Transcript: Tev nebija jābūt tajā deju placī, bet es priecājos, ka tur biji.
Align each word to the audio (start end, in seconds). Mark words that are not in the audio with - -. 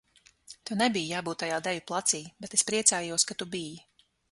Tev 0.69 0.79
nebija 0.79 1.09
jābūt 1.15 1.41
tajā 1.43 1.59
deju 1.67 1.85
placī, 1.91 2.23
bet 2.47 2.59
es 2.59 2.67
priecājos, 2.73 3.29
ka 3.33 3.41
tur 3.43 3.53
biji. 3.57 3.79